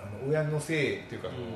[0.00, 1.52] あの親のせいっていうかその、うん。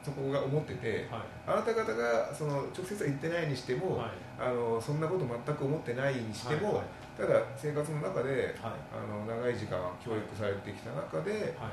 [0.00, 1.20] そこが思っててはい。
[1.46, 4.10] あなた方がその直接は言ってないにしても、はい。
[4.38, 6.86] あのそんなこと全く思ってないにしても、はい
[7.18, 8.72] ただ生活の中ではい。
[8.94, 11.66] あの長い時間教育されてきた中で、は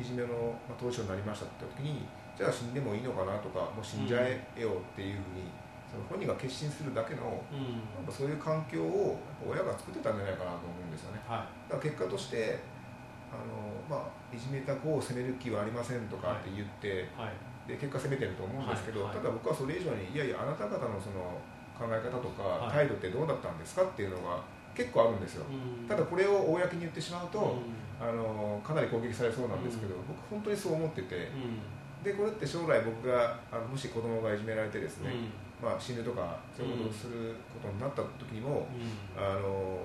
[0.00, 5.46] いじめの、まあ、当事者になりましたって時にじゃあ死んでもいいのかなとかもう死んじゃえよっていうふうに、
[5.86, 7.84] その本人が決心するだけのうん。
[7.94, 11.20] なんかそういう環境をやっぱ親が作ってたんじゃないかなと思うんですよね。
[11.28, 11.70] はい。
[11.70, 12.58] だから結果として
[13.30, 17.54] あの、まあ、いじめた子を責める気はありませんとかって言って、はい。
[17.68, 21.38] で結果責めてると思うんですけど、ただ僕はそれ以上にいやいやあなた方のその
[21.78, 22.72] 考え方とかはい。
[22.72, 24.42] 態度ってどうだったんですかっていうのが
[24.74, 25.88] 結構あるんですよ、うん。
[25.88, 28.08] ただこれを公に言ってしまうと、うん。
[28.08, 32.04] あのかなり攻撃されそうなんですけど、僕本当にそう思っててうん。
[32.04, 35.10] でこれって将来僕があのもし子供がいじめられてですね、
[35.62, 35.68] うん。
[35.70, 38.66] まあ、死ぬとかそういうことをすることになった時にも、
[39.16, 39.24] うん。
[39.24, 39.78] あの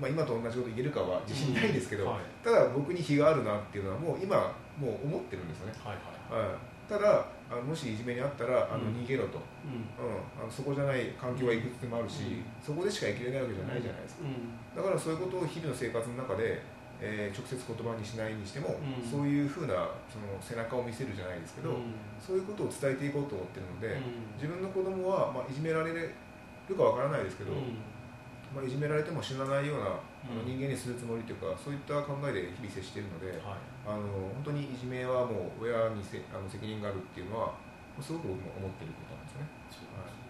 [0.00, 2.20] まあ、今と同じこと言えるかは自信ないんですけど、はい。
[2.42, 4.36] ただ僕に非があるなっていうのはもう今
[4.78, 5.96] もう思ってるんですよね、はい
[6.32, 6.46] はい。
[6.46, 6.56] はい、
[6.88, 8.98] ただあのもしいじめにあったらあのうん。
[8.98, 9.86] 逃げろと、うん。
[9.94, 12.44] うん、あのそこじゃない環境はいくつでもあるし、うん。
[12.60, 14.26] そこでしか生きれないわけじゃないじゃないですか。
[14.26, 14.76] うん。
[14.76, 16.60] だからそういうことを日々の生活の中で、
[17.00, 19.06] えー直接言葉にしないにしても、うん。
[19.06, 19.74] そういうふうな
[20.10, 21.94] その背中を見せるじゃないですけど、うん。
[22.18, 24.34] そういうことを伝えていこうと思ってるので、うん。
[24.34, 26.14] 自分の子供はまあ、いじめられる
[26.74, 27.78] かわからないですけど、うん
[28.54, 29.98] まあ、いじめられても死なないような、
[30.46, 34.00] 人間にするつもりというかそういった考えで日々接しているので、はいあの
[34.40, 37.52] 本当にいじめはもう親にせあの責任があるっていうのは
[38.00, 39.52] すごく僕も思っていることなんですよね。
[39.68, 40.24] そうですね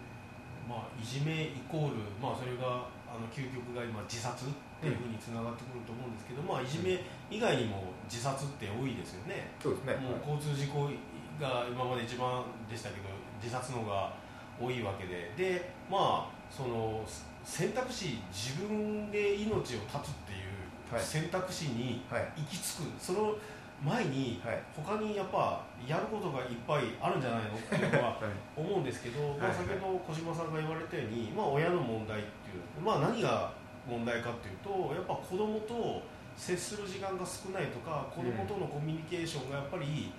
[0.67, 4.51] まあいじめイコールまあそれがあの究極が今自殺っ
[4.83, 6.99] ていうふうにつながってくると思うんですけど、まあいじめ
[7.31, 9.55] 以外にも自殺って多いですよね。
[9.63, 9.95] そうですね。
[10.03, 10.91] もう交通事故
[11.39, 13.07] が今まで一番でしたけど
[13.39, 14.11] 自殺のが
[14.59, 17.03] 多いわけででまあその
[17.45, 19.79] 選択肢自分で命を絶つっ
[20.25, 21.03] ていうはい。
[21.03, 22.83] 選択肢にはい行き着く。
[22.99, 23.35] その
[23.83, 24.59] 前にはい。
[24.75, 28.59] 他にやっぱやることがいっぱいあるんじゃないのっていうのは はい。
[28.59, 33.51] 思うんですけど、まあ、先ほど小島さんが言われたように、まあ、親の問題っていう、まあ、何が
[33.87, 36.01] 問題かっていうとやっぱ子供と
[36.35, 40.11] 接する時間が少ないとか子供とのコミュニケーションがやっぱり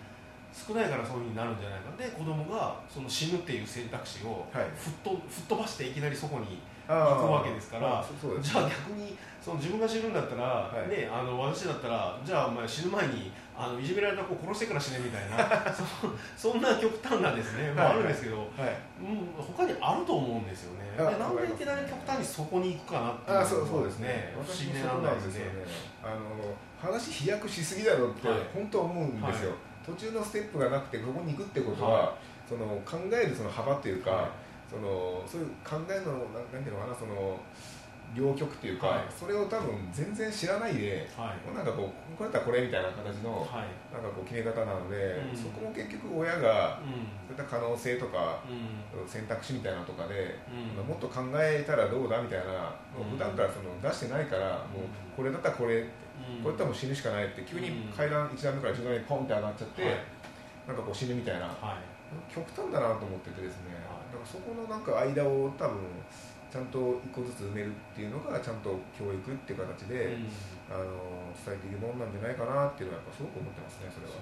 [0.52, 1.90] 少ないからそういうふうになるんじゃないか。
[1.98, 4.64] で子供がその死ぬっていう選択肢をはい。
[4.78, 8.04] 吹っ飛吹っ飛ばしていきなりそこに行くわけですから
[8.40, 15.36] じゃあ逆にその自分が死ぬんだったら、はいね、あの私だったらじゃあお前死ぬ前にあのいじめられた子殺してから死ねみたいな
[16.36, 18.48] そそんな極端なですね、まあ、あはいるんですけど、はい
[19.00, 20.86] うん、他にあると思うんですよね。
[20.96, 24.34] なんでいきなり極端にそこに行くかなっていうあそうそうですね。
[24.34, 25.96] 不思議ならないですねなんですよね。。
[26.02, 29.52] あの話飛躍しすぎだろうってはい本当思うんですよ。
[29.86, 32.14] 途中のステップがなくてここに行くってことは、は
[32.48, 34.28] その考えるその幅というか、は
[34.70, 37.38] そのそういう考えのなんていうのかなその
[38.14, 39.04] 両極っていうか、はい。
[39.10, 41.46] それを多分全然知らないで、はい。
[41.46, 43.68] もうなんかこうこれだったらこれみたいな形の、はい。
[43.92, 45.36] なんかこう決め方なので、うん。
[45.36, 47.10] そこも結局親がうん。
[47.26, 49.08] そういった可能性とかうん。
[49.08, 50.86] 選択肢みたいなのとかで、うん。
[50.86, 53.18] もっと考えたらどうだみたいな、もううん。
[53.18, 56.42] 普段からその出してないから、もうこれだったらこれ、うん。
[56.42, 57.92] これだったらもう死ぬしかないって急にうん。
[57.92, 59.92] 階段1段目から10段目にポンって上がっちゃって、はい。
[60.68, 61.46] なんかこう死ぬみたいな。
[61.46, 61.96] はい。
[62.32, 65.78] 極端だなと思っててですね、はいだからそこのなんか間を多分
[66.50, 70.28] ちゃんと一個ずつ埋めるっていうのがちゃんと教育っていう形で、うん。
[70.66, 74.18] あの伝えていくものなんじゃないかなっていうのはやっぱすごく思ってますねそれは。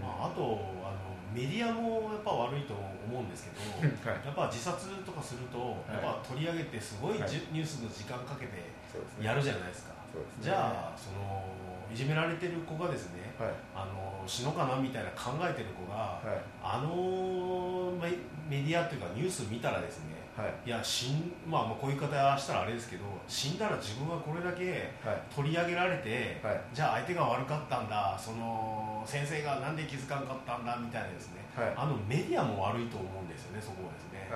[0.00, 0.40] まあ、あと
[0.84, 4.20] あのメディアもやっぱ悪いと思うんですけどはい。
[4.20, 6.04] やっぱ自殺とかすると、はい。
[6.04, 7.30] やっぱ取り上げてすごいはい。
[7.52, 8.68] ニュースの時間かけて
[9.16, 10.44] やるじゃないですか、ですね。
[10.44, 11.48] じゃあその
[11.92, 13.31] いじめられてる子がですねはい
[13.74, 16.40] あの死のうかなみたいな考えてる子が、はい。
[16.62, 18.10] あのメ
[18.48, 20.68] メディアというかニュース見たらですねはい。
[20.68, 25.22] いや死ん、まあ、まあこういう言い方したらあれですけど死んだら自分はこれだけはい。
[25.34, 26.60] 取り上げられて、はい。
[26.72, 31.42] じゃあ相手が悪かったんだその先生がなんで気づかんかったんだみたいなですね。
[31.56, 31.74] はい。
[31.76, 34.30] あのメディアも悪いと思うんですよねそこはですね。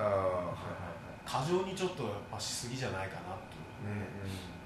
[1.23, 3.87] 過剰にちょっとやっぱしすぎじゃないかなという。
[3.87, 4.03] うんうん。
[4.03, 4.57] う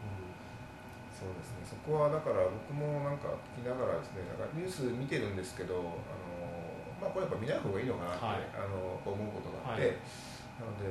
[1.13, 1.60] そうですね。
[1.60, 5.91] そこはだから僕もなんか聞きながらですねなんかニュース見てるんですけどあの
[7.01, 8.45] まあこれやっぱ見ない方がいいのかなって、はい。
[8.53, 9.97] あの思うことがあって、はい。
[10.61, 10.85] なので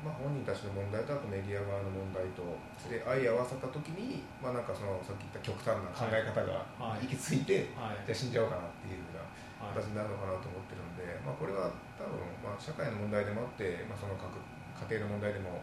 [0.00, 2.40] まあ本人たちの問題とあとメディア側の問題と
[2.88, 7.04] で相合わさった時にまあなんかそのさっき言った極端な考え方がはい。
[7.04, 8.00] 行き着いて、んはい。
[8.08, 9.28] じゃあ死んじゃおうかなっていうふうな
[9.68, 9.82] はい。
[9.82, 14.38] 形になるのかなと思ってるんで、まあ、これは多分、まあ、社会の問題でもあって、まあ、その各
[14.86, 15.58] 家庭の問題でも、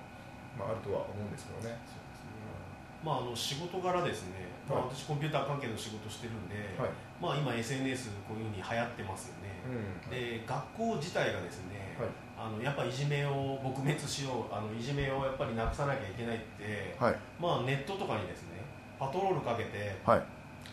[0.60, 1.80] まあ、あるとは思うんですけどね。
[3.06, 6.90] まあ、あの仕事柄ですね、まあ、はい私コンピューター関係の仕事してるんで、はい。
[7.22, 12.10] まあ、今 SNS こういうふうに流行ってますよね、うんで学校自体がですね、はい。
[12.38, 17.16] あのやっぱいじめを撲滅しようあのいじめをやっぱりなくさなきゃいけないって、はい。
[17.38, 18.66] まあ、ネットとかにですね
[18.98, 20.24] パトロールかけてはい。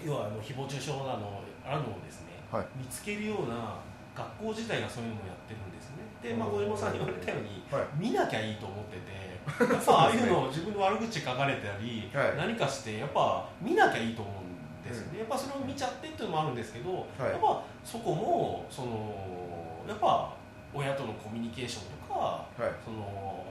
[0.01, 2.67] 要はあの誹謗中傷なのあるのをですね、はい。
[2.77, 3.77] 見つけるような
[4.17, 6.05] 学校自体がそういうのをやってるんですね。
[6.21, 7.89] で、まあ、小島さんに言われたようにはい。
[7.97, 12.37] 見なきゃいいと思っててやっぱああいうのを自分の悪口書かれたり、はい。
[12.37, 17.31] 何かしてやっぱ見なきゃいいと思うんですよね、やっぱそれを見ちゃってっていうのもあるんですけど、はい。
[17.31, 20.33] やっぱそこもそのやっぱ
[20.75, 22.73] 親とのコミュニケーションとかはい。
[22.85, 23.45] その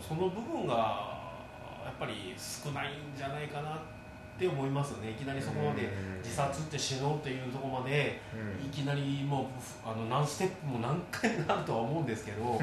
[0.00, 0.74] その部分が
[1.84, 3.78] やっぱり少ないんじゃないかなっ
[4.38, 5.10] て思いますよね。
[5.10, 6.18] いきなりそこまでうん。
[6.22, 8.66] 自殺って死のうっていうところまでうん。
[8.66, 9.44] いきなりもう
[9.84, 12.58] あの何ステップも何回になるとは思うんですけど、う ん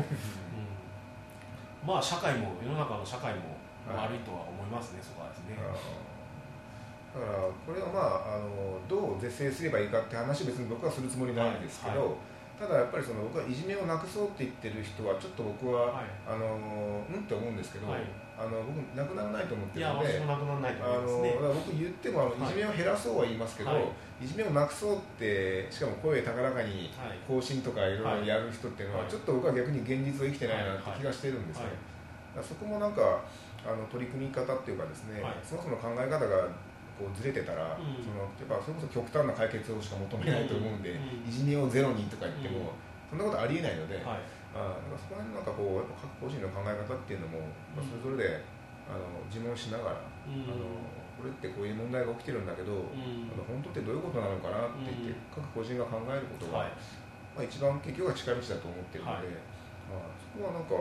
[1.85, 4.09] まあ社会も世の中の社会もはい。
[4.09, 5.55] 悪いとは思いますね、そこはですね。
[5.55, 7.99] だからこれはま
[8.33, 12.15] ああのどう是正すればいいかって話別に僕はするつもりないんですけど、はい。
[12.59, 16.05] ただやっぱりその僕はいじめをなくそうって言ってる人はちょっと僕は、はい。
[16.27, 18.01] あのうんって思うんですけど、はい
[18.37, 21.39] あの僕なくならないと思ってるので私もなくならないとあ思いますね。
[21.39, 24.25] 僕言ってもあのはいいじめを減らそうは言いますけど、はい。
[24.25, 27.15] い、じめをなくそうってしかも声高らかにはい。
[27.27, 29.11] 更新とかいろいろやる人っていうのは、はい。
[29.11, 31.71] ちょっと僕は逆に現実を生きてないなって気がしてるんですね、
[32.35, 33.23] だからそこもなんか
[33.63, 35.33] あの取り組み方っていうかですね、はい。
[35.39, 36.43] そもそも考え方が
[36.99, 38.03] こうずれてたら、うん。
[38.03, 41.29] そのやっぱそれこそ極端な解決をしか求めないと思うんで、うん。
[41.29, 42.75] いじめをゼロにとか言っても、
[43.09, 44.19] そんなことありえないので、はい
[44.55, 47.43] あーなんかそこら辺のなんかこうやっぱ各個人の考え方っていうのも、
[47.75, 48.39] まあそれぞれで
[48.87, 50.47] あの自問しながら、うん。
[50.47, 50.63] あの
[51.15, 53.27] これってこういう問題が起きてるんだけど、うん。
[53.31, 55.43] あの本当ってどういうことなのかなって言って、うん。
[55.43, 56.71] 各個人が考えることが、はい。
[57.35, 59.43] まあ、一番結局は近道だと思ってるので、はい。
[59.91, 60.75] まあ、そこはなんか、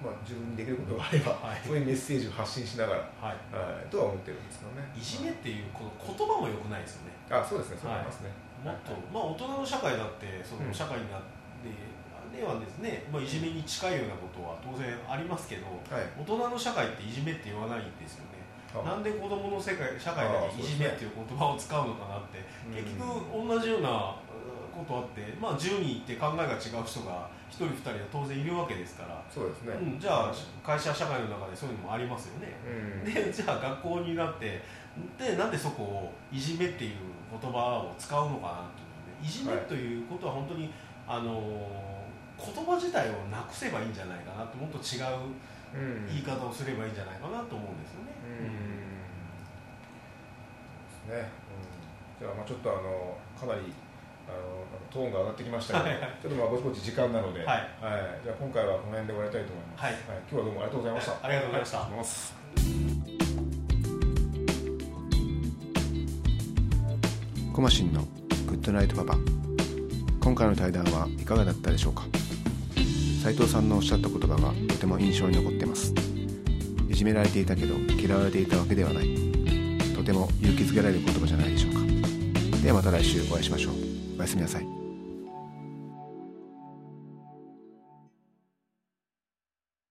[0.00, 1.60] まあ、自分にできることがあれば、はい。
[1.60, 3.36] そういうメッセージを発信しながら、はい。
[3.52, 4.84] はい、とは思ってるんですけどね。
[4.92, 7.16] いじめっていうこの言葉も良くないですよね。
[7.28, 8.32] あそうですね、そう思いますね。
[8.64, 11.68] もっと、まあ、大人の社会だってそのうん社会になって、
[12.40, 16.08] ではですね、まあ、いじめに近いようなことは当然ありますけどはい。
[16.16, 18.40] 大人の社会っていじめって言わないんですよね。
[18.72, 22.80] あなんで子供の世界社会だけいじめっていう言葉を使うのかなって、うん。
[22.80, 29.74] 結局同じようなうんことあって、まあ、10人いて考えが違う人が1人2人は当然いるわけですから、そうですね。
[29.76, 33.12] うん、じゃあ会社社会の中でそういうのもありますよね、うん。
[33.12, 34.62] でじゃあ学校になって
[35.18, 36.96] でなんでそこをいじめっていう
[37.30, 39.28] 言葉を使うのかなというね。
[39.28, 40.72] いじめということは本当に、
[41.06, 41.89] あの
[42.40, 45.36] 言葉自体をなくせばいいんじゃないかなともっと違う
[45.74, 46.06] うん。
[46.08, 48.10] 言い方をすればいいんじゃないかなと思うんですよね。
[48.24, 48.50] うん。
[51.06, 51.30] そうですね、
[52.18, 53.72] うん、じゃあまあちょっとあのかなり
[54.26, 57.68] あのトーンが上がってきましたけど、ちょっとまあぼちぼち時間なので、はい。
[58.24, 59.84] じゃあ今回はこの辺で終わりたいと思います。
[59.84, 59.94] はい。
[60.26, 61.26] 今日はどうもありがとうございました。
[61.26, 61.78] ありがとうございました。
[61.88, 62.34] ます。
[67.52, 68.02] コマシンの
[68.46, 69.49] グッドナイトパパ
[70.20, 72.04] 今回の対談はいかがだったでしょうか？
[73.22, 75.92] 斉藤さんのおっしゃった言葉がとても印象に残っています。
[76.88, 79.14] いじめられていたけど嫌われていたわけではない。
[79.94, 81.80] とても勇気づけられる言葉じゃないでしょうか。
[82.62, 83.74] ではまた来週お会いしましょう。
[84.18, 84.79] おやすみなさい。